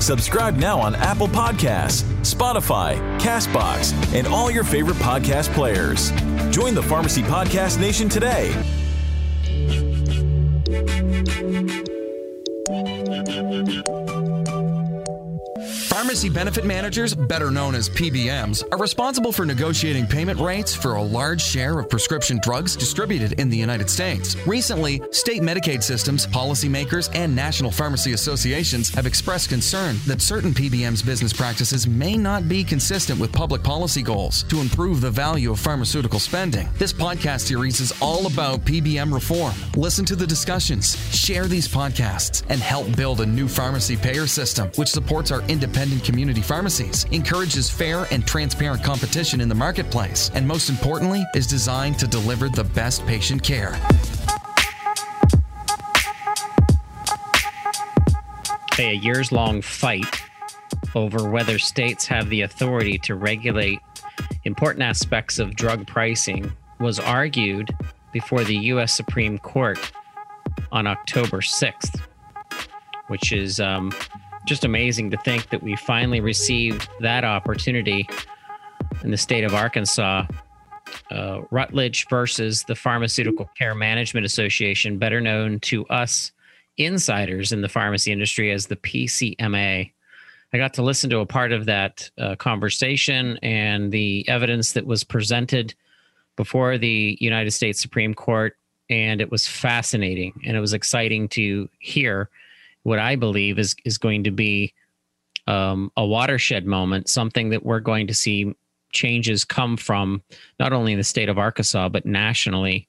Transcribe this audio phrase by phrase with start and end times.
[0.00, 6.10] Subscribe now on Apple Podcasts, Spotify, Castbox, and all your favorite podcast players.
[6.50, 8.77] Join the Pharmacy Podcast Nation today.
[15.98, 21.02] Pharmacy benefit managers, better known as PBMs, are responsible for negotiating payment rates for a
[21.02, 24.36] large share of prescription drugs distributed in the United States.
[24.46, 31.04] Recently, state Medicaid systems, policymakers, and national pharmacy associations have expressed concern that certain PBMs'
[31.04, 35.58] business practices may not be consistent with public policy goals to improve the value of
[35.58, 36.68] pharmaceutical spending.
[36.78, 39.52] This podcast series is all about PBM reform.
[39.76, 44.70] Listen to the discussions, share these podcasts, and help build a new pharmacy payer system
[44.76, 50.46] which supports our independent community pharmacies, encourages fair and transparent competition in the marketplace, and
[50.46, 53.78] most importantly, is designed to deliver the best patient care.
[58.78, 60.20] A years long fight
[60.94, 63.80] over whether states have the authority to regulate
[64.44, 67.74] important aspects of drug pricing was argued
[68.12, 68.92] before the U.S.
[68.92, 69.78] Supreme Court
[70.72, 72.00] on October 6th,
[73.08, 73.92] which is um,
[74.48, 78.08] just amazing to think that we finally received that opportunity
[79.04, 80.24] in the state of Arkansas.
[81.10, 86.32] Uh, Rutledge versus the Pharmaceutical Care Management Association, better known to us
[86.78, 89.92] insiders in the pharmacy industry as the PCMA.
[90.52, 94.86] I got to listen to a part of that uh, conversation and the evidence that
[94.86, 95.74] was presented
[96.36, 98.56] before the United States Supreme Court,
[98.88, 102.30] and it was fascinating and it was exciting to hear
[102.88, 104.72] what I believe is is going to be
[105.46, 108.54] um, a watershed moment, something that we're going to see
[108.92, 110.22] changes come from,
[110.58, 112.88] not only in the state of Arkansas but nationally.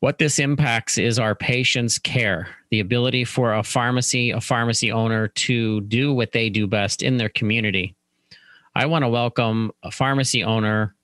[0.00, 5.28] What this impacts is our patients' care, the ability for a pharmacy, a pharmacy owner
[5.28, 7.94] to do what they do best in their community.
[8.74, 10.94] I want to welcome a pharmacy owner,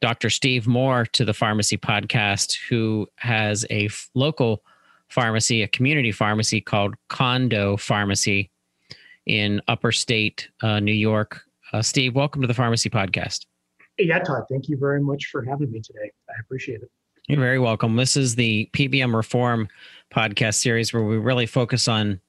[0.00, 0.28] Dr.
[0.28, 4.62] Steve Moore, to the Pharmacy Podcast, who has a f- local
[5.12, 8.50] pharmacy, a community pharmacy called Condo Pharmacy
[9.26, 11.42] in upper state uh, New York.
[11.72, 13.46] Uh, Steve, welcome to the Pharmacy Podcast.
[13.98, 16.10] Yeah, Todd, thank you very much for having me today.
[16.30, 16.90] I appreciate it.
[17.28, 17.94] You're very welcome.
[17.94, 19.68] This is the PBM Reform
[20.12, 22.20] podcast series where we really focus on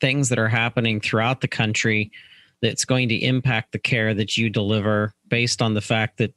[0.00, 2.10] things that are happening throughout the country
[2.62, 6.34] that's going to impact the care that you deliver based on the fact that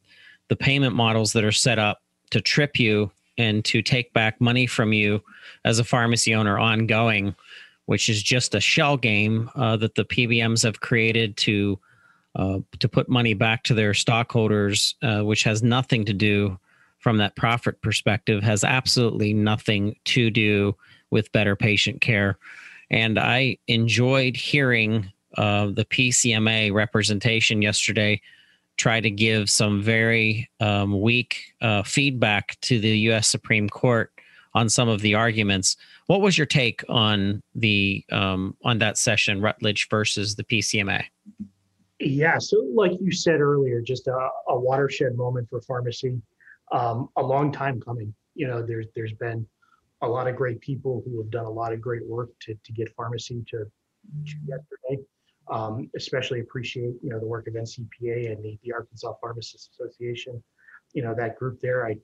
[0.50, 2.01] the payment models that are set up
[2.31, 5.23] to trip you and to take back money from you
[5.66, 7.33] as a pharmacy owner ongoing,
[7.85, 11.79] which is just a shell game uh, that the PBMs have created to
[12.35, 16.59] uh, to put money back to their stockholders, uh, which has nothing to do
[16.99, 20.75] from that profit perspective, has absolutely nothing to do
[21.09, 22.38] with better patient care.
[22.91, 28.22] And I enjoyed hearing uh, the PCMA representation yesterday
[28.79, 33.28] try to give some very um, weak uh, feedback to the U.S.
[33.28, 34.12] Supreme Court
[34.53, 35.75] on some of the arguments.
[36.07, 41.03] What was your take on the um, on that session, Rutledge versus the PCMA?
[42.00, 46.19] Yeah, so like you said earlier, just a, a watershed moment for pharmacy.
[46.72, 48.13] Um, a long time coming.
[48.34, 49.46] You know, there's there's been
[50.01, 52.72] a lot of great people who have done a lot of great work to to
[52.72, 55.03] get pharmacy to, to yesterday.
[55.51, 60.41] Um, especially appreciate you know the work of NCPA and the, the Arkansas Pharmacists Association.
[60.93, 61.85] You know that group there.
[61.85, 61.97] I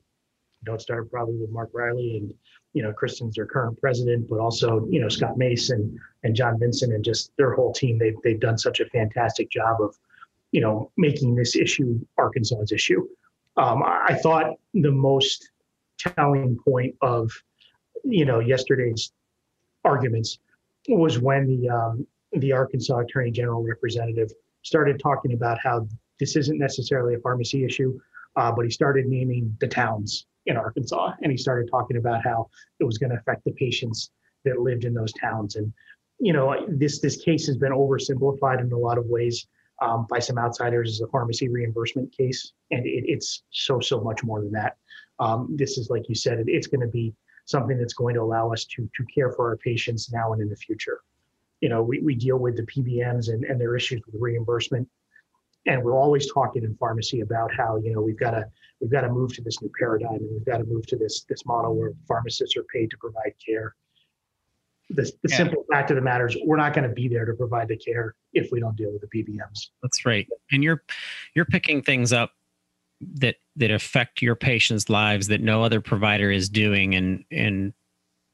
[0.64, 2.34] don't start probably with Mark Riley and
[2.72, 6.92] you know Kristen's their current president, but also you know Scott Mason and John Vinson
[6.92, 7.98] and just their whole team.
[7.98, 9.96] They've they've done such a fantastic job of
[10.52, 13.06] you know making this issue Arkansas's issue.
[13.56, 15.50] Um, I thought the most
[15.98, 17.30] telling point of
[18.04, 19.12] you know yesterday's
[19.84, 20.38] arguments
[20.88, 24.30] was when the um, the Arkansas Attorney General representative
[24.62, 25.86] started talking about how
[26.18, 27.98] this isn't necessarily a pharmacy issue,
[28.36, 32.48] uh, but he started naming the towns in Arkansas, and he started talking about how
[32.80, 34.10] it was going to affect the patients
[34.44, 35.56] that lived in those towns.
[35.56, 35.72] And
[36.18, 39.46] you know, this this case has been oversimplified in a lot of ways
[39.82, 44.24] um, by some outsiders as a pharmacy reimbursement case, and it, it's so so much
[44.24, 44.76] more than that.
[45.18, 47.14] Um, this is like you said, it, it's going to be
[47.44, 50.48] something that's going to allow us to to care for our patients now and in
[50.48, 51.00] the future.
[51.66, 54.88] You know, we, we deal with the PBMs and, and their issues with reimbursement
[55.66, 58.44] and we're always talking in pharmacy about how you know we've got to
[58.80, 61.24] we've got to move to this new paradigm and we've got to move to this
[61.28, 63.74] this model where pharmacists are paid to provide care
[64.90, 65.36] the, the yeah.
[65.36, 67.76] simple fact of the matter is we're not going to be there to provide the
[67.76, 69.70] care if we don't deal with the PBMs.
[69.82, 70.28] That's right.
[70.52, 70.84] And you're
[71.34, 72.30] you're picking things up
[73.14, 77.72] that that affect your patients' lives that no other provider is doing and and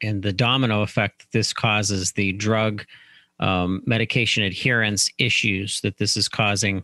[0.02, 2.84] and the domino effect that this causes the drug
[3.42, 6.82] um, medication adherence issues that this is causing.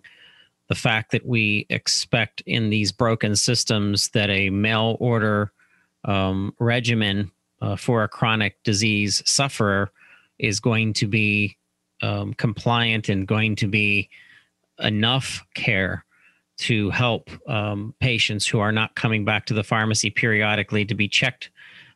[0.68, 5.52] The fact that we expect in these broken systems that a mail order
[6.04, 7.30] um, regimen
[7.62, 9.90] uh, for a chronic disease sufferer
[10.38, 11.56] is going to be
[12.02, 14.10] um, compliant and going to be
[14.80, 16.04] enough care
[16.58, 21.08] to help um, patients who are not coming back to the pharmacy periodically to be
[21.08, 21.50] checked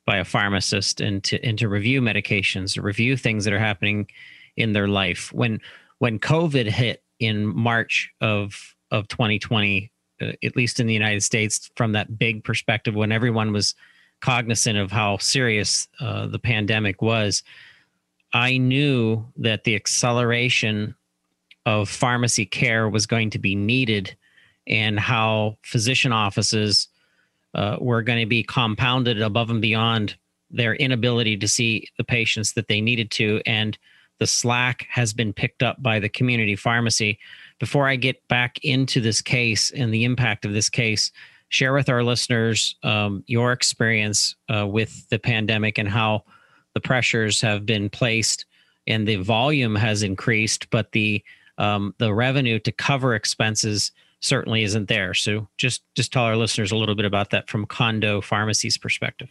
[0.07, 4.07] by a pharmacist and to and to review medications, to review things that are happening
[4.57, 5.33] in their life.
[5.33, 5.61] When
[5.99, 9.91] when COVID hit in March of of 2020,
[10.21, 13.75] uh, at least in the United States, from that big perspective, when everyone was
[14.21, 17.43] cognizant of how serious uh, the pandemic was,
[18.33, 20.95] I knew that the acceleration
[21.67, 24.17] of pharmacy care was going to be needed
[24.67, 26.89] and how physician offices
[27.55, 30.17] uh, were going to be compounded above and beyond
[30.51, 33.41] their inability to see the patients that they needed to.
[33.47, 33.77] And
[34.23, 37.19] the slack has been picked up by the community pharmacy.
[37.59, 41.11] Before I get back into this case and the impact of this case,
[41.49, 46.23] share with our listeners um, your experience uh, with the pandemic and how
[46.75, 48.47] the pressures have been placed
[48.87, 51.21] and the volume has increased, but the
[51.59, 53.91] um, the revenue to cover expenses
[54.21, 55.15] certainly isn't there.
[55.15, 59.31] So just just tell our listeners a little bit about that from Condo Pharmacy's perspective.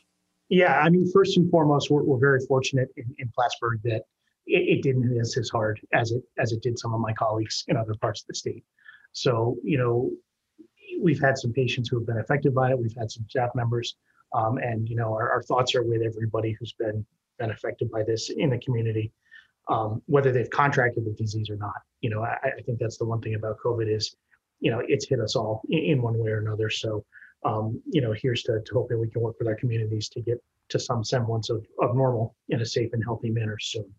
[0.50, 4.02] Yeah, I mean, first and foremost, we're, we're very fortunate in, in Plattsburgh that
[4.48, 7.14] it, it didn't hit us as hard as it as it did some of my
[7.14, 8.64] colleagues in other parts of the state.
[9.14, 10.12] So you know,
[11.02, 12.80] we've had some patients who have been affected by it.
[12.80, 13.96] We've had some staff members,
[14.34, 17.06] um, and you know, our, our, thoughts are with everybody who's been
[17.38, 19.12] been affected by this in the community,
[19.70, 21.82] um, whether they've contracted the disease or not.
[22.02, 24.16] You know, I, I, think that's the one thing about COVID is,
[24.60, 26.70] you know, it's hit us all in, in one way or another.
[26.70, 27.04] So,
[27.44, 30.38] um, you know, here's to, to hoping we can work with our communities to get
[30.70, 33.92] to some semblance of, of normal in a safe and healthy manner soon.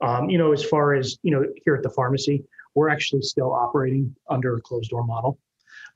[0.00, 2.44] Um, you know, as far as you know, here at the pharmacy,
[2.74, 5.38] we're actually still operating under a closed door model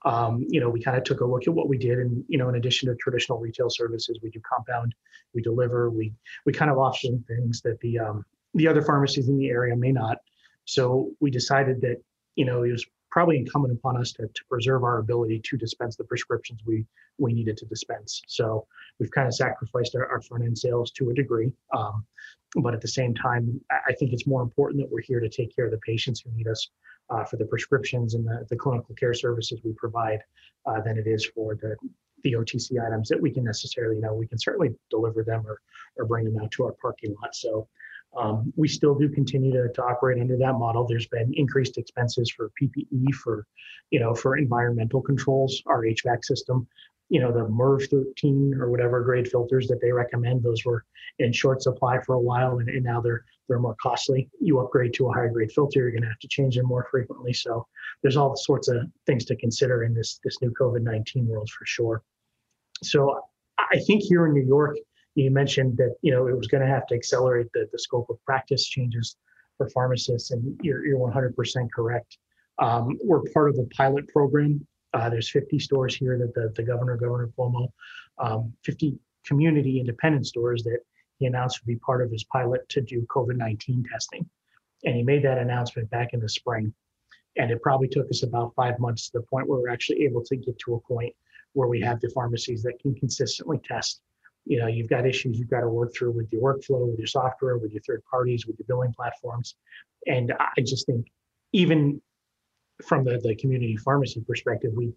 [0.04, 2.38] um, you know, we kind of took a look at what we did, and you
[2.38, 4.94] know, in addition to traditional retail services, we do compound,
[5.34, 6.12] we deliver, we
[6.46, 8.24] we kind of offer things that the um,
[8.54, 10.18] the other pharmacies in the area may not.
[10.64, 11.96] So we decided that
[12.34, 15.96] you know it was probably incumbent upon us to, to preserve our ability to dispense
[15.96, 16.86] the prescriptions we
[17.18, 18.22] we needed to dispense.
[18.26, 18.66] So
[18.98, 21.52] we've kind of sacrificed our, our front end sales to a degree.
[21.76, 22.06] Um,
[22.56, 25.54] but at the same time, I think it's more important that we're here to take
[25.54, 26.68] care of the patients who need us
[27.10, 30.20] uh, for the prescriptions and the, the clinical care services we provide
[30.66, 31.76] uh, than it is for the,
[32.22, 35.60] the OTC items that we can necessarily, you know, we can certainly deliver them or,
[35.96, 37.34] or bring them out to our parking lot.
[37.34, 37.68] So
[38.16, 40.86] um, we still do continue to, to operate under that model.
[40.86, 43.46] There's been increased expenses for PPE, for,
[43.90, 46.66] you know, for environmental controls, our HVAC system
[47.10, 50.42] you know the MERV 13 or whatever grade filters that they recommend.
[50.42, 50.84] Those were
[51.18, 54.30] in short supply for a while, and, and now they're they're more costly.
[54.40, 56.86] You upgrade to a higher grade filter, you're going to have to change them more
[56.88, 57.32] frequently.
[57.32, 57.66] So
[58.02, 62.02] there's all sorts of things to consider in this this new COVID-19 world for sure.
[62.82, 63.20] So
[63.58, 64.76] I think here in New York,
[65.14, 68.08] you mentioned that you know it was going to have to accelerate the, the scope
[68.10, 69.16] of practice changes
[69.56, 72.16] for pharmacists, and you're, you're 100% correct.
[72.58, 76.62] Um, we're part of a pilot program uh, there's 50 stores here that the, the
[76.62, 77.68] governor, Governor Cuomo,
[78.18, 80.80] um, 50 community independent stores that
[81.18, 84.28] he announced would be part of his pilot to do COVID 19 testing.
[84.84, 86.72] And he made that announcement back in the spring.
[87.36, 90.24] And it probably took us about five months to the point where we're actually able
[90.24, 91.14] to get to a point
[91.52, 94.00] where we have the pharmacies that can consistently test.
[94.46, 97.06] You know, you've got issues you've got to work through with your workflow, with your
[97.06, 99.56] software, with your third parties, with your billing platforms.
[100.06, 101.06] And I just think
[101.52, 102.00] even
[102.86, 104.92] from the, the community pharmacy perspective, we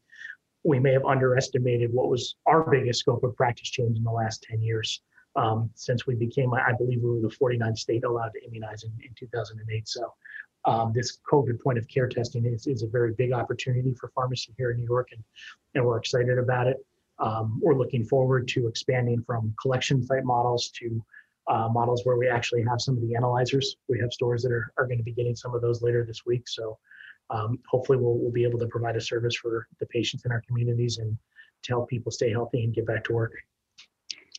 [0.63, 4.43] we may have underestimated what was our biggest scope of practice change in the last
[4.49, 5.01] 10 years.
[5.35, 8.91] Um, since we became, I believe we were the 49th state allowed to immunize in,
[9.03, 9.87] in 2008.
[9.87, 10.13] So
[10.65, 14.53] um, this COVID point of care testing is, is a very big opportunity for pharmacy
[14.57, 15.23] here in New York, and,
[15.75, 16.77] and we're excited about it.
[17.19, 21.03] Um, we're looking forward to expanding from collection site models to
[21.47, 23.75] uh, models where we actually have some of the analyzers.
[23.89, 26.25] We have stores that are, are going to be getting some of those later this
[26.25, 26.47] week.
[26.47, 26.77] So
[27.29, 30.41] um, hopefully we'll, we'll be able to provide a service for the patients in our
[30.47, 31.17] communities and
[31.63, 33.33] to help people stay healthy and get back to work.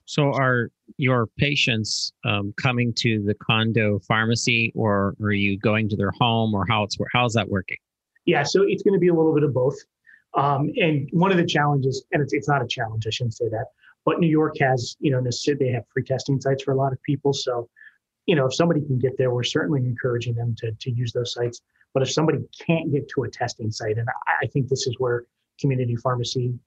[0.07, 5.97] So, are your patients um, coming to the condo pharmacy, or are you going to
[5.97, 7.79] their home, or how it's how's that working?
[8.27, 9.77] Yeah, so it's going to be a little bit of both.
[10.37, 13.49] Um, and one of the challenges, and it's, it's not a challenge, I shouldn't say
[13.49, 13.67] that,
[14.05, 17.03] but New York has, you know, they have free testing sites for a lot of
[17.03, 17.33] people.
[17.33, 17.69] So,
[18.27, 21.33] you know, if somebody can get there, we're certainly encouraging them to, to use those
[21.33, 21.61] sites.
[21.93, 24.97] But if somebody can't get to a testing site, and I, I think this is
[24.99, 25.25] where
[25.61, 26.59] community pharmacy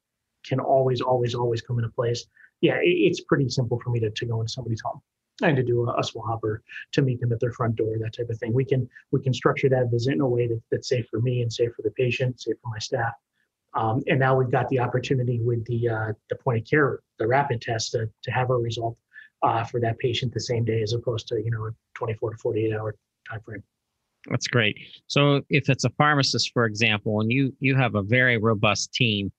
[0.45, 2.25] can always, always, always come into place.
[2.61, 5.01] Yeah, it, it's pretty simple for me to, to go into somebody's home
[5.43, 8.15] and to do a, a, swab or to meet them at their front door, that
[8.15, 8.53] type of thing.
[8.53, 11.41] We can we can structure that visit in a way that, that's safe for me
[11.41, 13.13] and safe for the patient, safe for my staff.
[13.73, 17.27] Um, and now we've got the opportunity with the uh, the point of care, the
[17.27, 18.97] rapid test, to, to have a result
[19.43, 22.37] uh, for that patient the same day, as opposed to you know a 24 to
[22.37, 22.95] 48 hour
[23.29, 23.63] time frame.
[24.29, 24.77] That's great.
[25.07, 29.31] So if it's a pharmacist, for example, and you you have a very robust team,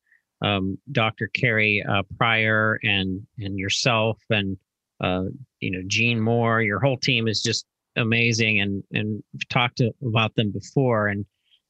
[0.43, 1.29] um, Dr.
[1.35, 4.57] Carrie uh, Pryor and and yourself and
[5.03, 5.25] uh,
[5.61, 7.67] you know Gene Moore, your whole team is just
[7.97, 11.27] amazing, and and we've talked to, about them before, and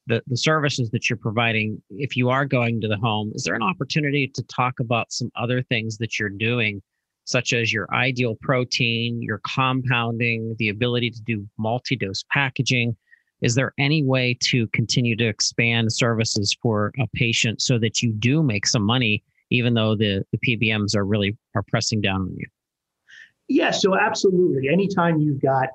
[0.09, 1.81] the the services that you're providing.
[1.91, 5.31] If you are going to the home, is there an opportunity to talk about some
[5.35, 6.81] other things that you're doing?
[7.25, 12.97] such as your ideal protein, your compounding, the ability to do multi dose packaging,
[13.41, 18.11] is there any way to continue to expand services for a patient so that you
[18.13, 22.35] do make some money even though the, the pbms are really are pressing down on
[22.37, 22.47] you
[23.47, 25.69] yeah so absolutely anytime you've got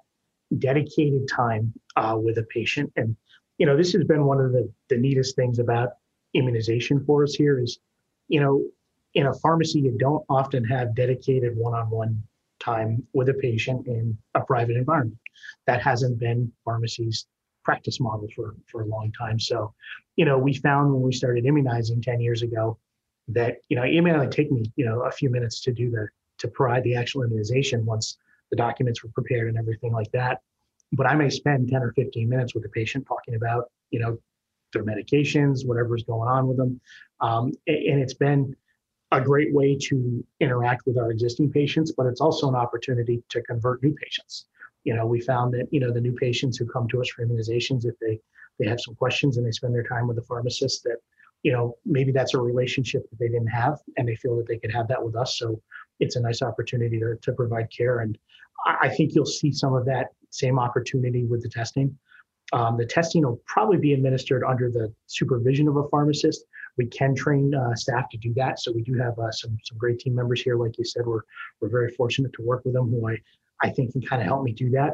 [0.58, 3.16] dedicated time uh, with a patient and
[3.58, 5.90] you know this has been one of the, the neatest things about
[6.34, 7.78] immunization for us here is
[8.28, 8.62] you know
[9.14, 12.22] in a pharmacy you don't often have dedicated one-on-one
[12.60, 15.18] time with a patient in a private environment
[15.66, 17.26] that hasn't been pharmacies
[17.64, 19.40] practice model for for a long time.
[19.40, 19.74] So,
[20.16, 22.78] you know, we found when we started immunizing 10 years ago
[23.28, 25.90] that, you know, it may only take me, you know, a few minutes to do
[25.90, 26.08] the
[26.38, 28.18] to provide the actual immunization once
[28.50, 30.40] the documents were prepared and everything like that.
[30.92, 34.18] But I may spend 10 or 15 minutes with the patient talking about, you know,
[34.72, 36.80] their medications, whatever's going on with them.
[37.20, 38.54] Um, and it's been
[39.12, 43.42] a great way to interact with our existing patients, but it's also an opportunity to
[43.42, 44.46] convert new patients
[44.84, 47.26] you know, we found that, you know, the new patients who come to us for
[47.26, 48.20] immunizations, if they,
[48.58, 50.98] they have some questions and they spend their time with the pharmacist that,
[51.42, 54.58] you know, maybe that's a relationship that they didn't have and they feel that they
[54.58, 55.38] could have that with us.
[55.38, 55.60] So
[56.00, 58.00] it's a nice opportunity to, to provide care.
[58.00, 58.16] And
[58.66, 61.96] I, think you'll see some of that same opportunity with the testing.
[62.52, 66.44] Um, the testing will probably be administered under the supervision of a pharmacist.
[66.76, 68.60] We can train uh, staff to do that.
[68.60, 70.56] So we do have uh, some some great team members here.
[70.56, 71.22] Like you said, we're
[71.60, 73.16] we're very fortunate to work with them, who I
[73.62, 74.92] I think can kind of help me do that.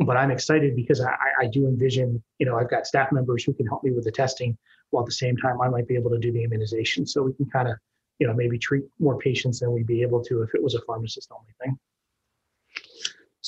[0.00, 3.52] But I'm excited because I, I do envision, you know, I've got staff members who
[3.52, 4.56] can help me with the testing
[4.90, 7.06] while at the same time I might be able to do the immunization.
[7.06, 7.76] So we can kind of,
[8.18, 10.80] you know, maybe treat more patients than we'd be able to if it was a
[10.82, 11.78] pharmacist only thing.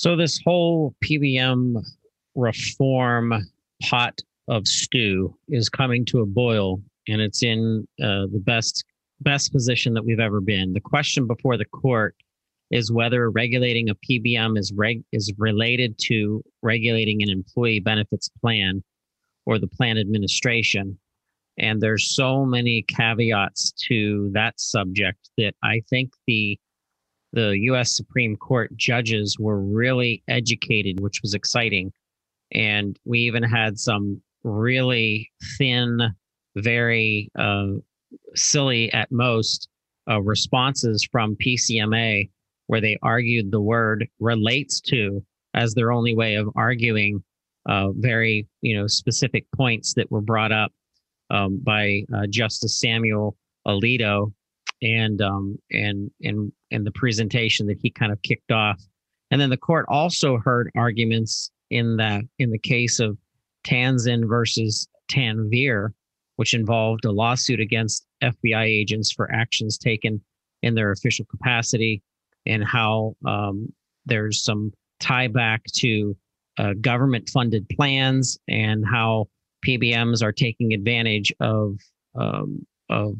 [0.03, 1.81] So this whole PBM
[2.35, 3.35] reform
[3.85, 8.85] pot of stew is coming to a boil and it's in uh, the best
[9.21, 10.73] best position that we've ever been.
[10.73, 12.17] The question before the court
[12.73, 18.83] is whether regulating a PBM is reg- is related to regulating an employee benefits plan
[19.47, 20.99] or the plan administration.
[21.59, 26.59] And there's so many caveats to that subject that I think the
[27.33, 31.93] the US Supreme Court judges were really educated, which was exciting.
[32.53, 36.15] And we even had some really thin,
[36.57, 37.67] very uh,
[38.35, 39.69] silly at most
[40.11, 42.29] uh, responses from PCMA
[42.67, 45.25] where they argued the word relates to
[45.55, 47.23] as their only way of arguing
[47.67, 50.73] uh, very you know specific points that were brought up
[51.31, 53.37] um, by uh, Justice Samuel
[53.67, 54.33] Alito
[54.83, 58.83] and um, and and and the presentation that he kind of kicked off,
[59.31, 63.17] and then the court also heard arguments in that in the case of
[63.65, 65.91] Tanzin versus Tanvir,
[66.37, 70.21] which involved a lawsuit against FBI agents for actions taken
[70.63, 72.03] in their official capacity
[72.47, 73.73] and how um,
[74.07, 76.17] there's some tie back to
[76.59, 79.29] uh, government funded plans and how
[79.67, 81.77] PBMs are taking advantage of
[82.15, 83.15] um, of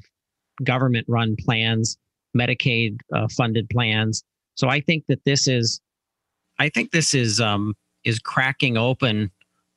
[0.65, 1.97] government run plans,
[2.37, 4.25] Medicaid uh, funded plans.
[4.55, 5.81] So I think that this is,
[6.59, 9.31] I think this is um, is cracking open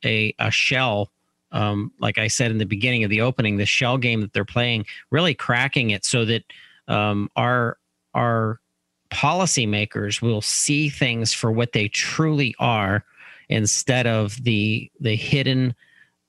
[0.04, 1.10] a, a shell.
[1.52, 4.44] Um, like I said in the beginning of the opening, the shell game that they're
[4.44, 6.44] playing, really cracking it so that
[6.88, 7.78] um, our
[8.14, 8.60] our
[9.10, 13.04] policymakers will see things for what they truly are
[13.48, 15.74] instead of the the hidden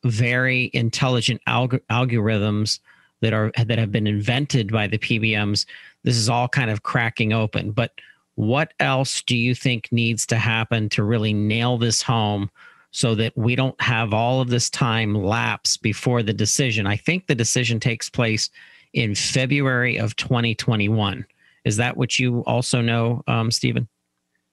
[0.04, 2.80] very intelligent alg- algorithms
[3.22, 5.66] that are that have been invented by the PBMs
[6.04, 7.92] this is all kind of cracking open but
[8.36, 12.50] what else do you think needs to happen to really nail this home
[12.92, 16.88] so that we don't have all of this time lapse before the decision.
[16.88, 18.50] I think the decision takes place
[18.94, 21.26] in February of 2021.
[21.66, 23.88] Is that what you also know, um, Stephen?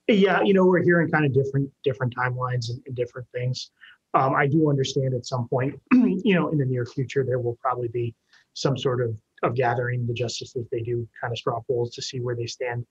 [0.09, 3.71] Yeah, you know, we're hearing kind of different different timelines and, and different things.
[4.13, 7.57] Um, I do understand at some point, you know, in the near future, there will
[7.63, 8.15] probably be
[8.55, 10.67] some sort of of gathering the justices.
[10.71, 12.87] They do kind of straw polls to see where they stand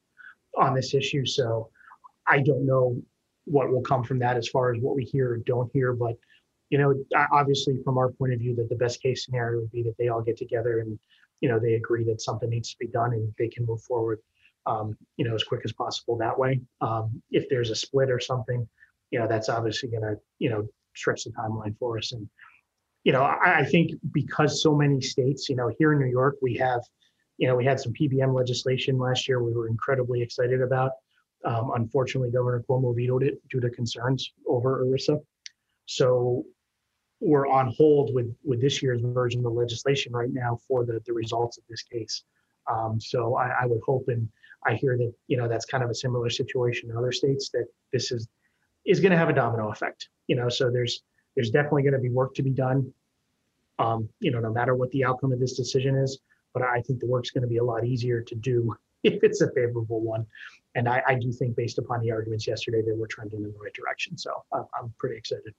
[0.57, 1.25] on this issue.
[1.25, 1.69] So
[2.27, 3.01] I don't know
[3.45, 5.93] what will come from that as far as what we hear or don't hear.
[5.93, 6.15] But
[6.69, 6.93] you know,
[7.31, 10.07] obviously, from our point of view, that the best case scenario would be that they
[10.07, 10.97] all get together and
[11.41, 14.19] you know they agree that something needs to be done and they can move forward,
[14.65, 16.61] um, you know, as quick as possible that way.
[16.81, 18.67] Um, if there's a split or something,
[19.11, 22.11] you know, that's obviously going to you know stretch the timeline for us.
[22.13, 22.27] And
[23.03, 26.37] you know, I, I think because so many states, you know, here in New York,
[26.41, 26.81] we have,
[27.37, 29.43] you know, we had some PBM legislation last year.
[29.43, 30.91] We were incredibly excited about.
[31.45, 35.19] Um, unfortunately, Governor Cuomo vetoed it due to concerns over ERISA.
[35.85, 36.45] So
[37.19, 41.01] we're on hold with with this year's version of the legislation right now for the
[41.05, 42.23] the results of this case.
[42.71, 44.29] Um, so I, I, would hope and
[44.65, 47.65] I hear that you know that's kind of a similar situation in other states that
[47.91, 48.27] this is
[48.85, 50.09] is going to have a domino effect.
[50.27, 51.01] You know, so there's
[51.35, 52.93] there's definitely going to be work to be done.
[53.79, 56.19] Um, you know, no matter what the outcome of this decision is,
[56.53, 59.41] but I think the work's going to be a lot easier to do if it's
[59.41, 60.25] a favorable one.
[60.75, 63.59] And I, I do think, based upon the arguments yesterday, that we're trending in the
[63.59, 64.17] right direction.
[64.17, 65.53] So I'm, I'm pretty excited.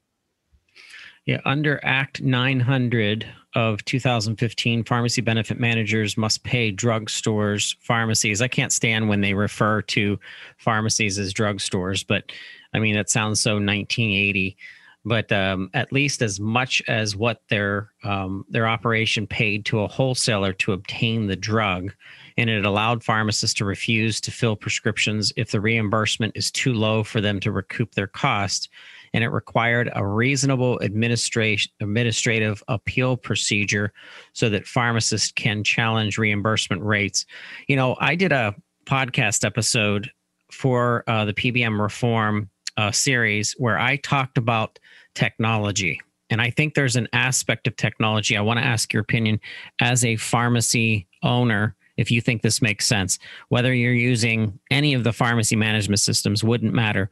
[1.25, 8.43] Yeah, under Act 900 of 2015, pharmacy benefit managers must pay drugstores, pharmacies.
[8.43, 10.19] I can't stand when they refer to
[10.59, 12.31] pharmacies as drugstores, but
[12.75, 14.57] I mean, that sounds so 1980.
[15.05, 19.89] But um, at least as much as what their um, their operation paid to a
[19.89, 21.93] wholesaler to obtain the drug,
[22.37, 27.03] and it allowed pharmacists to refuse to fill prescriptions if the reimbursement is too low
[27.03, 28.71] for them to recoup their cost
[29.15, 33.93] and it required a reasonable administration administrative appeal procedure
[34.33, 37.25] so that pharmacists can challenge reimbursement rates.
[37.69, 40.11] You know, I did a podcast episode
[40.51, 44.79] for uh, the PBM reform uh, series where I talked about
[45.15, 46.01] technology.
[46.31, 48.37] And I think there's an aspect of technology.
[48.37, 49.41] I want to ask your opinion
[49.81, 53.19] as a pharmacy owner if you think this makes sense.
[53.49, 57.11] Whether you're using any of the pharmacy management systems wouldn't matter.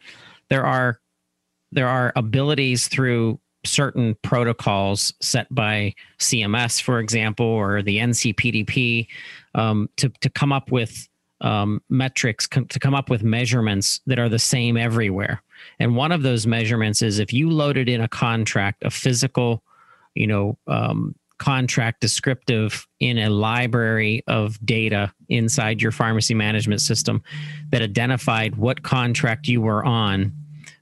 [0.49, 0.99] There are
[1.71, 9.07] there are abilities through certain protocols set by CMS, for example, or the NCPDP
[9.55, 11.09] um, to, to come up with
[11.43, 15.43] um, metrics, com- to come up with measurements that are the same everywhere.
[15.79, 19.63] And one of those measurements is if you loaded in a contract, a physical,
[20.15, 27.21] you know, um, contract descriptive in a library of data inside your pharmacy management system
[27.71, 30.33] that identified what contract you were on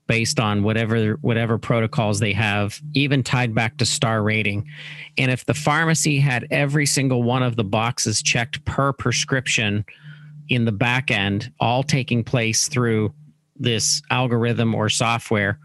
[0.06, 4.68] based on whatever whatever protocols they have even tied back to star rating
[5.16, 9.82] and if the pharmacy had every single one of the boxes checked per prescription
[10.50, 13.12] in the back end all taking place through
[13.56, 15.58] this algorithm or software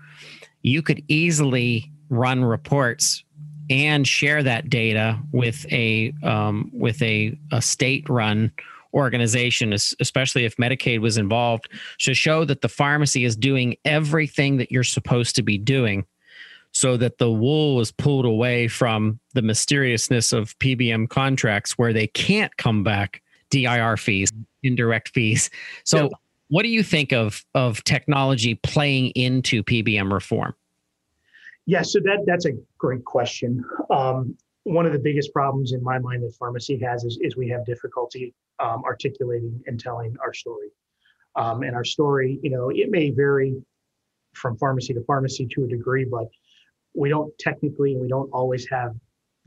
[0.62, 3.24] you could easily run reports
[3.70, 8.52] and share that data with a um, with a, a state run
[8.94, 11.70] organization, especially if Medicaid was involved,
[12.00, 16.06] to show that the pharmacy is doing everything that you're supposed to be doing
[16.72, 22.08] so that the wool is pulled away from the mysteriousness of PBM contracts where they
[22.08, 24.32] can't come back DIR fees,
[24.66, 25.50] indirect fees.
[25.84, 26.10] So,
[26.50, 30.54] what do you think of of technology playing into PBM reform?
[31.66, 33.64] Yeah, so that that's a great question.
[33.90, 37.48] Um, one of the biggest problems in my mind that pharmacy has is, is we
[37.50, 40.70] have difficulty um, articulating and telling our story.
[41.36, 43.56] Um, and our story, you know, it may vary
[44.34, 46.28] from pharmacy to pharmacy to a degree, but
[46.96, 48.96] we don't technically we don't always have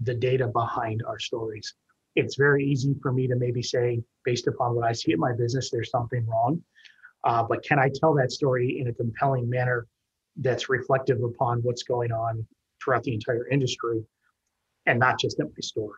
[0.02, 1.74] the data behind our stories.
[2.14, 5.32] It's very easy for me to maybe say, based upon what I see at my
[5.32, 6.62] business, there's something wrong.
[7.24, 9.86] Uh, but can I tell that story in a compelling manner
[10.36, 12.46] that's reflective upon what's going on
[12.80, 13.98] throughout the entire industry?
[14.88, 15.94] and not just at my store.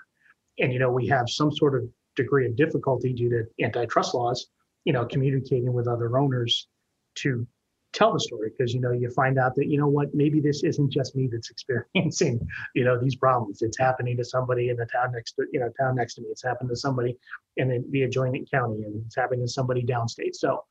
[0.59, 4.49] And you know, we have some sort of degree of difficulty due to antitrust laws,
[4.85, 6.69] you know, communicating with other owners
[7.17, 7.47] to
[7.93, 10.63] tell the story because you know you find out that you know what maybe this
[10.63, 11.51] isn't just me that's
[11.95, 13.63] experiencing you know these problems.
[13.63, 16.29] It's happening to somebody in the town next to you know town next to me.
[16.31, 17.17] It's happened to somebody
[17.57, 20.35] in the adjoining county and it's happening to somebody downstate.
[20.35, 20.65] So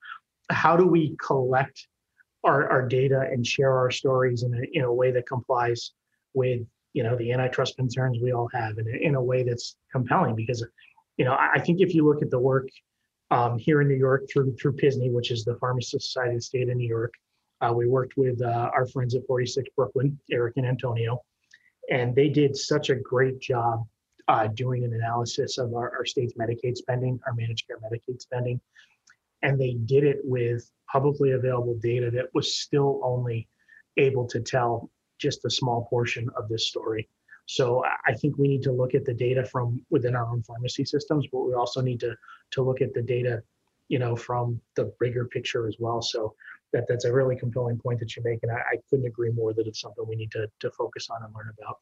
[0.50, 1.88] how do we collect
[2.44, 5.92] our, our data and share our stories in a, in a way that complies
[6.34, 6.62] with
[6.94, 10.36] you know the antitrust concerns we all have in a, in a way that's compelling?
[10.36, 10.66] Because
[11.18, 12.70] you know I think if you look at the work
[13.32, 16.42] um, here in New York through through PSNY, which is the Pharmacy Society of the
[16.42, 17.14] State of New York,
[17.62, 21.22] Uh, we worked with uh, our friends at 46 Brooklyn, Eric and Antonio,
[21.92, 23.86] and they did such a great job
[24.30, 28.62] uh, doing an analysis of our, our state's Medicaid spending, our managed care Medicaid spending.
[29.42, 33.48] And they did it with publicly available data that was still only
[33.98, 37.10] able to tell just a small portion of this story.
[37.50, 40.86] So I think we need to look at the data from within our own pharmacy
[40.86, 42.16] systems, but we also need to
[42.52, 43.42] to look at the data,
[43.88, 46.00] you know, from the bigger picture as well.
[46.00, 46.36] So
[46.74, 49.52] that that's a really compelling point that you make, and I, I couldn't agree more
[49.56, 51.80] that it's something we need to to focus on and learn about.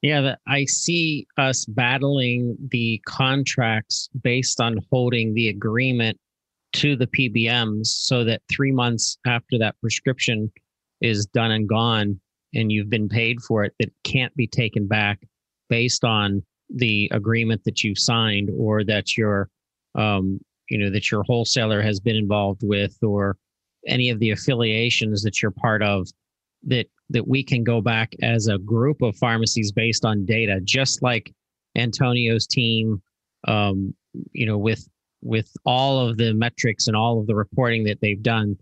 [0.00, 6.20] Yeah, I see us battling the contracts based on holding the agreement
[6.74, 10.52] to the PBMs so that three months after that prescription
[11.00, 12.20] is done and gone
[12.54, 15.20] and you've been paid for it, that can't be taken back
[15.68, 16.42] based on
[16.74, 19.48] the agreement that you've signed or that your
[19.94, 23.36] um, you know that your wholesaler has been involved with or
[23.86, 26.08] any of the affiliations that you're part of
[26.64, 31.02] that that we can go back as a group of pharmacies based on data, just
[31.02, 31.32] like
[31.76, 33.02] Antonio's team,
[33.46, 33.94] um,
[34.32, 34.88] you know, with
[35.22, 38.56] with all of the metrics and all of the reporting that they've done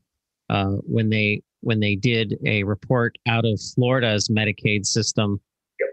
[0.51, 5.41] uh, when they when they did a report out of Florida's Medicaid system,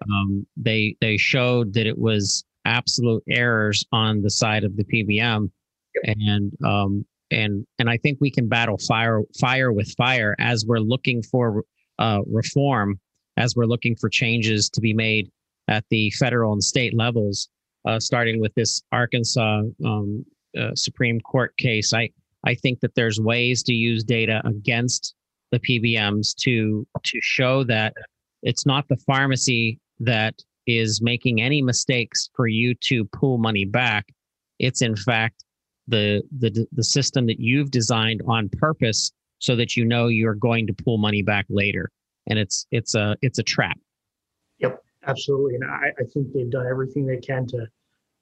[0.09, 5.49] um, they they showed that it was absolute errors on the side of the PBM,
[6.03, 10.79] and um, and and I think we can battle fire fire with fire as we're
[10.79, 11.63] looking for
[11.99, 12.99] uh, reform
[13.37, 15.31] as we're looking for changes to be made
[15.67, 17.49] at the federal and state levels,
[17.85, 20.25] uh, starting with this Arkansas um,
[20.59, 21.93] uh, Supreme Court case.
[21.93, 22.09] I,
[22.43, 25.13] I think that there's ways to use data against
[25.51, 27.93] the PBMs to to show that
[28.43, 34.07] it's not the pharmacy that is making any mistakes for you to pull money back.
[34.59, 35.43] It's in fact
[35.87, 40.67] the the the system that you've designed on purpose so that you know you're going
[40.67, 41.89] to pull money back later.
[42.29, 43.77] And it's it's a it's a trap.
[44.59, 45.55] Yep absolutely.
[45.55, 47.67] And I, I think they've done everything they can to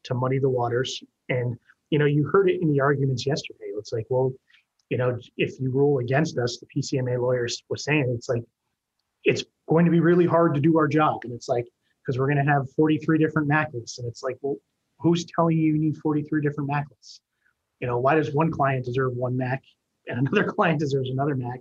[0.04, 1.04] to muddy the waters.
[1.30, 1.58] And
[1.90, 3.66] you know you heard it in the arguments yesterday.
[3.78, 4.32] It's like well
[4.90, 8.44] you know if you rule against us the pcma lawyers was saying it's like
[9.24, 11.66] it's going to be really hard to do our job and it's like
[12.02, 14.58] because we're going to have 43 different MAC and it's like well
[15.00, 16.86] who's telling you you need 43 different MAC
[17.80, 19.64] you know why does one client deserve one MAC
[20.08, 21.60] and another client deserves another MAC.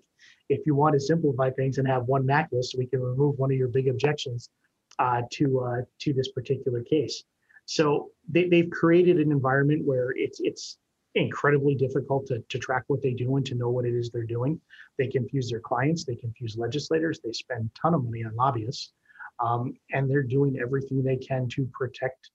[0.49, 3.51] If you want to simplify things and have one MAC list, we can remove one
[3.51, 4.51] of your big objections
[4.99, 7.25] uh, to uh, to this particular case.
[7.67, 10.79] So they, they've created an environment where it's it's
[11.15, 14.25] incredibly difficult to, to track what they do and to know what it is they're
[14.25, 14.61] doing.
[14.99, 18.93] They confuse their clients, they confuse legislators, they spend a ton of money on lobbyists,
[19.41, 22.31] um, and they're doing everything they can to protect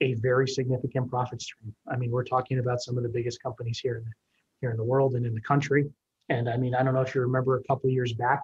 [0.00, 1.74] a very significant profit stream.
[1.90, 4.12] I mean, we're talking about some of the biggest companies here in the
[4.60, 5.88] here in the world and in the country.
[6.28, 8.42] And I mean, I don't know if you remember a couple years back,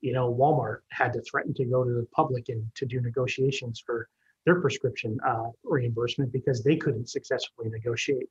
[0.00, 3.82] you know, Walmart had to threaten to go to the public and to do negotiations
[3.84, 4.08] for
[4.44, 8.28] their prescription uh, reimbursement because they couldn't successfully negotiate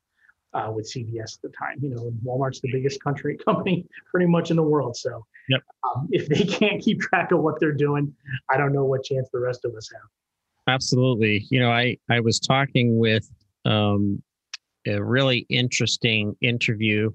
[0.55, 1.77] uh, with CVS at the time.
[1.81, 4.95] You know, Walmart's the biggest country company pretty much in the world.
[4.95, 5.61] So yep.
[5.83, 8.13] um, if they can't keep track of what they're doing,
[8.49, 10.73] I don't know what chance the rest of us have.
[10.73, 11.45] Absolutely.
[11.51, 13.29] You know, I I was talking with
[13.65, 14.23] um,
[14.87, 17.11] a really interesting interview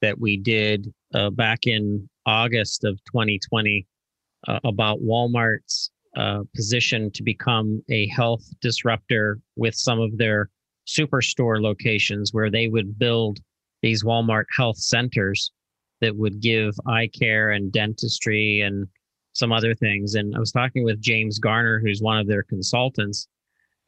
[0.00, 3.86] that we did uh, back in August of 2020
[4.48, 10.48] uh, about Walmart's uh, position to become a health disruptor with some of their
[10.86, 13.38] superstore locations where they would build
[13.82, 15.50] these Walmart health centers
[16.00, 18.86] that would give eye care and dentistry and
[19.32, 20.14] some other things.
[20.14, 23.28] And I was talking with James Garner, who's one of their consultants,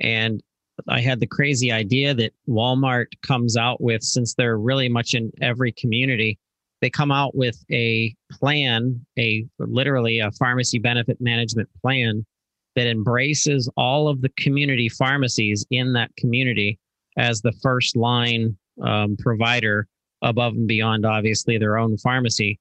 [0.00, 0.42] and
[0.88, 5.32] I had the crazy idea that Walmart comes out with, since they're really much in
[5.40, 6.38] every community,
[6.80, 12.24] they come out with a plan, a literally a pharmacy benefit management plan
[12.76, 16.78] that embraces all of the community pharmacies in that community
[17.18, 19.86] as the first line um, provider
[20.22, 22.58] above and beyond, obviously, their own pharmacy.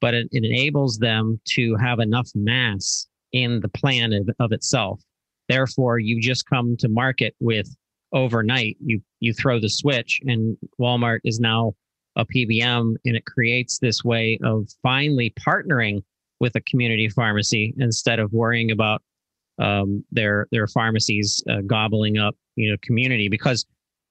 [0.00, 5.00] But it, it enables them to have enough mass in the plan of, of itself
[5.48, 7.68] Therefore, you just come to market with
[8.12, 8.76] overnight.
[8.80, 11.74] You you throw the switch, and Walmart is now
[12.16, 16.02] a PBM, and it creates this way of finally partnering
[16.40, 19.02] with a community pharmacy instead of worrying about
[19.58, 23.64] um, their their pharmacies uh, gobbling up you know community because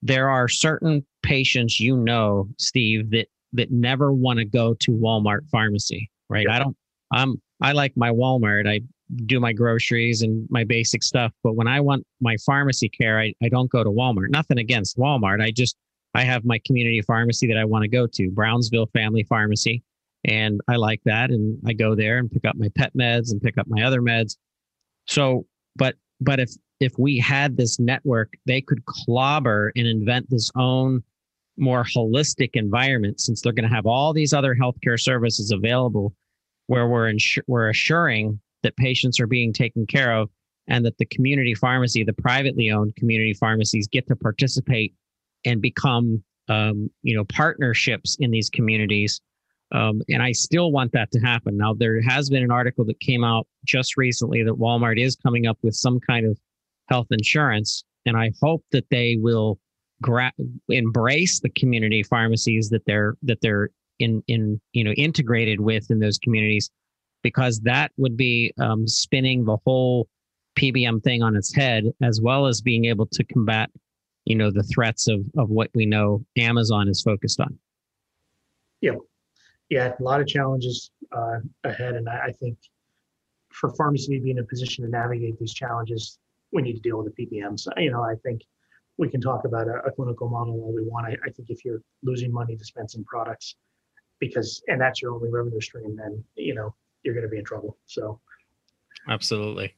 [0.05, 5.47] there are certain patients you know steve that that never want to go to walmart
[5.49, 6.75] pharmacy right i don't
[7.11, 8.79] i'm i like my walmart i
[9.25, 11.31] do my groceries and my basic stuff.
[11.43, 14.29] But when I want my pharmacy care, I, I don't go to Walmart.
[14.29, 15.41] Nothing against Walmart.
[15.41, 15.75] I just
[16.13, 19.83] I have my community pharmacy that I want to go to, Brownsville Family Pharmacy.
[20.23, 21.29] and I like that.
[21.29, 24.01] And I go there and pick up my pet meds and pick up my other
[24.01, 24.37] meds.
[25.07, 30.51] So, but but if if we had this network, they could clobber and invent this
[30.55, 31.03] own
[31.57, 36.13] more holistic environment since they're going to have all these other healthcare services available
[36.67, 40.29] where we're insur- we're assuring that patients are being taken care of
[40.67, 44.93] and that the community pharmacy the privately owned community pharmacies get to participate
[45.45, 49.21] and become um, you know partnerships in these communities
[49.71, 51.57] um, and I still want that to happen.
[51.57, 55.47] Now, there has been an article that came out just recently that Walmart is coming
[55.47, 56.39] up with some kind of
[56.87, 59.59] health insurance, and I hope that they will
[60.01, 60.33] gra-
[60.69, 63.69] embrace the community pharmacies that they're that they're
[63.99, 66.69] in in you know integrated with in those communities,
[67.23, 70.07] because that would be um, spinning the whole
[70.57, 73.69] PBM thing on its head, as well as being able to combat
[74.25, 77.57] you know the threats of of what we know Amazon is focused on.
[78.81, 78.95] Yeah,
[79.69, 82.57] yeah, a lot of challenges uh, ahead, and I, I, think
[83.51, 86.19] for pharmacy to be in a position to navigate these challenges,
[86.55, 87.67] we need to deal with the PBMs.
[87.77, 88.41] You know, I think
[88.97, 91.05] we can talk about a, a clinical model all we want.
[91.05, 93.55] I, I, think if you're losing money dispensing products,
[94.19, 97.43] because and that's your only revenue stream, then you know you're going to be in
[97.43, 97.77] trouble.
[97.85, 98.21] So,
[99.09, 99.75] absolutely.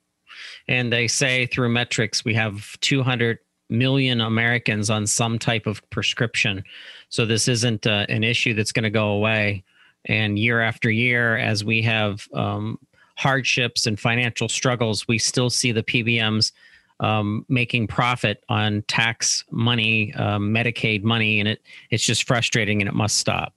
[0.68, 6.63] And they say through metrics, we have 200 million Americans on some type of prescription.
[7.10, 9.63] So this isn't uh, an issue that's going to go away.
[10.06, 12.78] And year after year, as we have um,
[13.16, 16.52] hardships and financial struggles, we still see the PBMs
[17.00, 22.90] um, making profit on tax money, um, Medicaid money, and it it's just frustrating and
[22.90, 23.54] it must stop.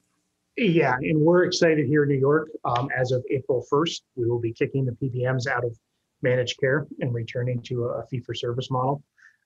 [0.56, 2.50] Yeah, and we're excited here in New York.
[2.64, 5.74] Um, as of April 1st, we will be kicking the PBMs out of
[6.22, 9.02] managed care and returning to a fee for service model.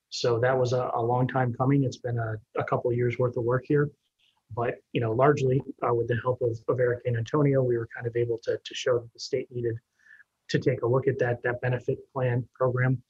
[0.09, 1.83] So that was a, a long time coming.
[1.83, 3.89] It's been a, a couple years worth of work here.
[4.53, 7.87] But you know, largely uh, with the help of, of Eric and Antonio, we were
[7.95, 9.75] kind of able to, to show that the state needed
[10.49, 13.01] to take a look at that that benefit plan program.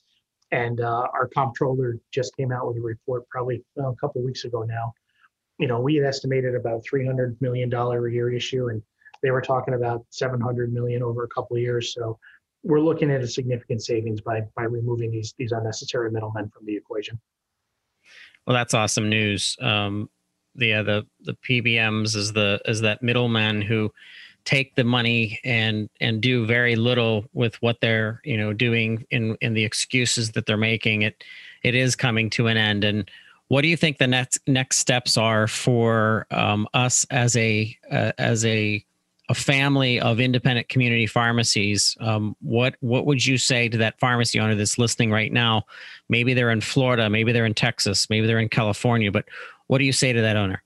[0.52, 4.46] And uh, our comptroller just came out with a report probably well, a couple weeks
[4.46, 4.94] ago now.
[5.58, 8.82] You know, we had estimated about three hundred million dollar a year issue, and
[9.24, 11.94] they were talking about seven hundred million over a couple of years.
[11.94, 12.20] So
[12.64, 16.76] we're looking at a significant savings by by removing these these unnecessary middlemen from the
[16.76, 17.20] equation.
[18.46, 19.58] Well, that's awesome news.
[19.60, 20.10] Um,
[20.56, 23.92] the the the PBMs is the is that middleman who
[24.46, 29.36] take the money and and do very little with what they're you know doing in
[29.42, 31.02] in the excuses that they're making.
[31.02, 31.24] It
[31.64, 32.84] it is coming to an end.
[32.84, 33.10] And
[33.48, 38.12] what do you think the next next steps are for um, us as a uh,
[38.18, 38.86] as a
[39.30, 44.40] a family of independent community pharmacies, um, what what would you say to that pharmacy
[44.40, 45.66] owner that's listening right now?
[46.10, 49.26] Maybe they're in Florida, maybe they're in Texas, maybe they're in California, but
[49.68, 50.62] what do you say to that owner?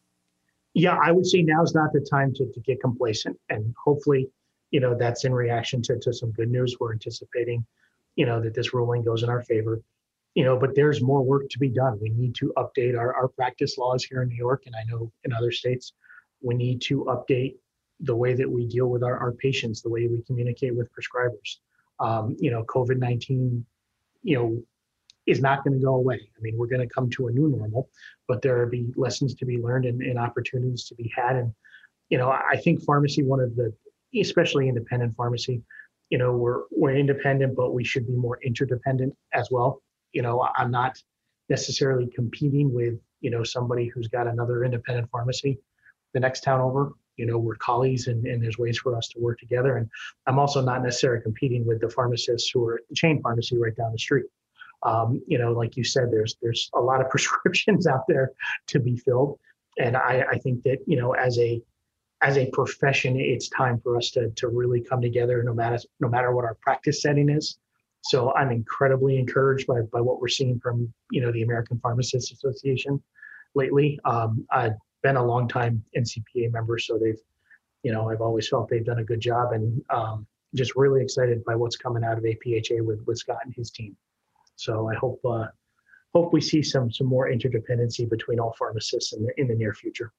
[0.73, 3.39] Yeah, I would say now's not the time to, to get complacent.
[3.49, 4.29] And hopefully,
[4.71, 6.77] you know, that's in reaction to, to some good news.
[6.79, 7.65] We're anticipating,
[8.15, 9.81] you know, that this ruling goes in our favor.
[10.35, 11.97] You know, but there's more work to be done.
[11.99, 15.11] We need to update our, our practice laws here in New York, and I know
[15.23, 15.93] in other states.
[16.41, 17.55] We need to update
[17.99, 21.57] the way that we deal with our, our patients, the way we communicate with prescribers.
[21.99, 23.65] Um, you know, COVID 19,
[24.23, 24.63] you know,
[25.29, 26.19] is not going to go away.
[26.37, 27.89] I mean, we're going to come to a new normal,
[28.27, 31.35] but there will be lessons to be learned and, and opportunities to be had.
[31.35, 31.53] And,
[32.09, 33.73] you know, I think pharmacy, one of the,
[34.19, 35.61] especially independent pharmacy,
[36.09, 39.83] you know, we're, we're independent, but we should be more interdependent as well.
[40.13, 40.97] You know, I'm not
[41.49, 45.59] necessarily competing with, you know, somebody who's got another independent pharmacy
[46.13, 46.93] the next town over.
[47.17, 49.77] You know, we're colleagues and, and there's ways for us to work together.
[49.77, 49.89] And
[50.25, 53.99] I'm also not necessarily competing with the pharmacists who are chain pharmacy right down the
[53.99, 54.25] street.
[54.83, 58.31] Um, you know, like you said, there's there's a lot of prescriptions out there
[58.67, 59.39] to be filled,
[59.77, 61.61] and I, I think that you know as a
[62.21, 66.09] as a profession, it's time for us to to really come together, no matter no
[66.09, 67.57] matter what our practice setting is.
[68.01, 72.31] So I'm incredibly encouraged by by what we're seeing from you know the American Pharmacists
[72.31, 73.01] Association
[73.55, 73.99] lately.
[74.05, 77.19] Um, I've been a long time NCPA member, so they've
[77.83, 81.43] you know I've always felt they've done a good job, and um, just really excited
[81.45, 83.95] by what's coming out of APHA with with Scott and his team.
[84.59, 85.45] So I hope uh,
[86.13, 89.73] hope we see some some more interdependency between all pharmacists in the in the near
[89.73, 90.11] future.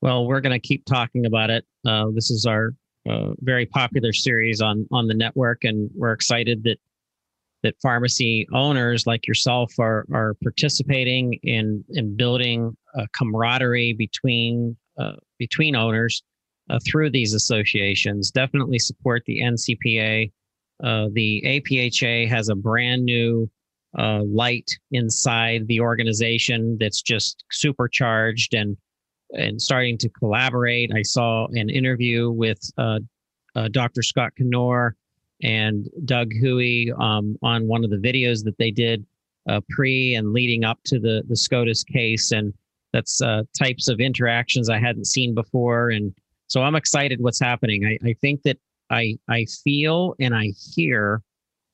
[0.00, 1.66] Well, we're going to keep talking about it.
[1.86, 2.74] Uh, this is our
[3.08, 6.78] uh, very popular series on on the network, and we're excited that
[7.62, 15.16] that pharmacy owners like yourself are are participating in in building a camaraderie between uh,
[15.40, 16.22] between owners
[16.70, 18.30] uh, through these associations.
[18.30, 20.30] Definitely support the NCPA
[20.82, 23.50] uh, the APHA has a brand new
[23.98, 28.76] uh, light inside the organization that's just supercharged and
[29.32, 30.90] and starting to collaborate.
[30.92, 32.98] I saw an interview with uh,
[33.54, 34.02] uh, Dr.
[34.02, 34.96] Scott Knoer
[35.42, 39.06] and Doug Hoey um, on one of the videos that they did
[39.48, 42.52] uh, pre and leading up to the the SCOTUS case, and
[42.92, 43.20] that's
[43.58, 46.14] types of interactions I hadn't seen before, and
[46.46, 47.84] so I'm excited what's happening.
[47.84, 48.58] I, I think that
[48.90, 51.22] I I feel and I hear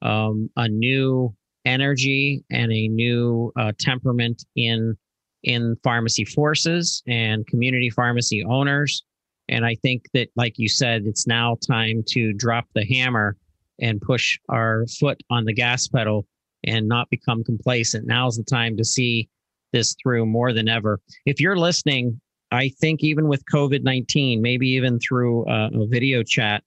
[0.03, 4.97] um, a new energy and a new uh, temperament in
[5.43, 9.03] in pharmacy forces and community pharmacy owners.
[9.49, 13.37] And I think that, like you said, it's now time to drop the hammer
[13.81, 16.27] and push our foot on the gas pedal
[16.65, 18.07] and not become complacent.
[18.07, 19.29] Now's the time to see
[19.73, 21.01] this through more than ever.
[21.27, 26.23] If you're listening, I think even with COVID 19, maybe even through a, a video
[26.25, 26.65] chat,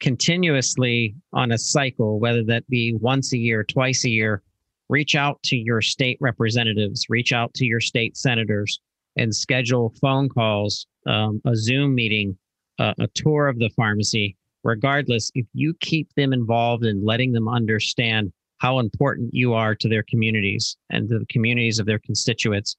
[0.00, 4.42] continuously on a cycle, whether that be once a year, twice a year,
[4.88, 8.80] reach out to your state representatives, reach out to your state senators,
[9.16, 12.36] and schedule phone calls, um, a Zoom meeting,
[12.78, 14.36] uh, a tour of the pharmacy.
[14.62, 19.88] Regardless, if you keep them involved and letting them understand how important you are to
[19.88, 22.76] their communities and to the communities of their constituents,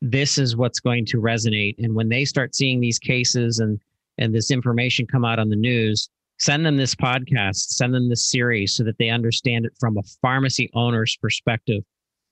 [0.00, 1.74] this is what's going to resonate.
[1.78, 3.80] And when they start seeing these cases and
[4.20, 6.08] and this information come out on the news,
[6.38, 10.02] send them this podcast, send them this series so that they understand it from a
[10.22, 11.82] pharmacy owner's perspective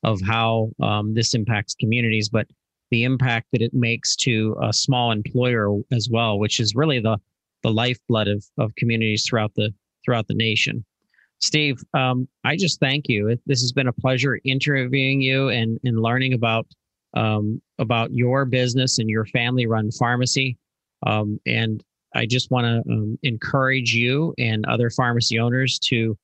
[0.03, 2.47] of how um, this impacts communities, but
[2.91, 7.19] the impact that it makes to a small employer as well, which is really the
[7.63, 9.73] the lifeblood of, of communities throughout the
[10.05, 10.85] throughout the nation.
[11.39, 13.37] Steve, um, I just thank you.
[13.47, 16.67] This has been a pleasure interviewing you and, and learning about
[17.15, 20.59] um, about your business and your family run pharmacy.
[21.07, 21.83] Um, and
[22.17, 26.17] I just want to um, encourage you and other pharmacy owners to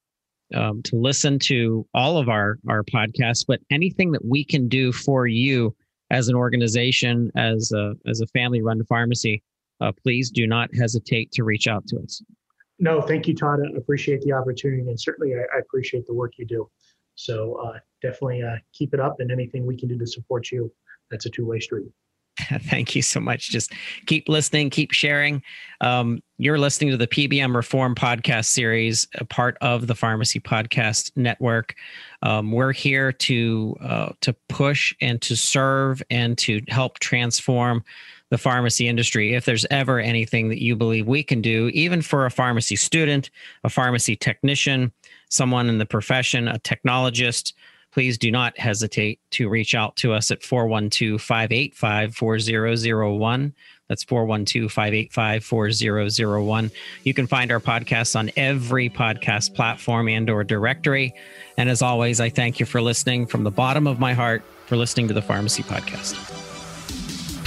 [0.54, 3.44] um, to listen to all of our our podcasts.
[3.46, 5.74] But anything that we can do for you
[6.10, 9.42] as an organization, as a as a family run pharmacy,
[9.80, 12.22] uh, please do not hesitate to reach out to us.
[12.78, 13.60] No, thank you, Todd.
[13.64, 16.68] I appreciate the opportunity, and certainly I, I appreciate the work you do.
[17.14, 20.72] So uh, definitely uh, keep it up, and anything we can do to support you,
[21.10, 21.88] that's a two way street.
[22.62, 23.50] Thank you so much.
[23.50, 23.72] Just
[24.06, 25.42] keep listening, keep sharing.
[25.80, 31.12] Um, you're listening to the PBM Reform podcast series, a part of the Pharmacy Podcast
[31.14, 31.74] Network.
[32.22, 37.84] Um, we're here to uh, to push and to serve and to help transform
[38.30, 39.34] the pharmacy industry.
[39.34, 43.28] If there's ever anything that you believe we can do, even for a pharmacy student,
[43.62, 44.90] a pharmacy technician,
[45.28, 47.52] someone in the profession, a technologist,
[47.92, 53.54] please do not hesitate to reach out to us at 412 585 4001.
[53.88, 56.70] That's 412 585 4001.
[57.04, 61.14] You can find our podcasts on every podcast platform and or directory.
[61.58, 64.76] And as always, I thank you for listening from the bottom of my heart for
[64.76, 66.41] listening to the Pharmacy Podcast.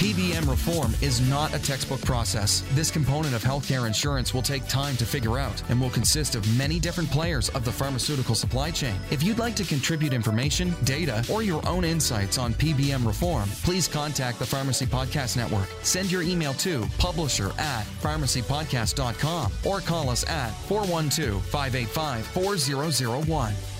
[0.06, 2.62] PBM reform is not a textbook process.
[2.74, 6.46] This component of healthcare insurance will take time to figure out and will consist of
[6.56, 8.94] many different players of the pharmaceutical supply chain.
[9.10, 13.88] If you'd like to contribute information, data, or your own insights on PBM reform, please
[13.88, 15.66] contact the Pharmacy Podcast Network.
[15.82, 23.75] Send your email to publisher at pharmacypodcast.com or call us at 412 585 4001.